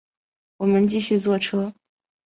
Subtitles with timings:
[0.57, 1.75] 我们继续坐车